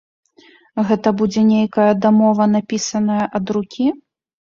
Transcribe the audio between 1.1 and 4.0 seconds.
будзе нейкая дамова, напісаная ад рукі?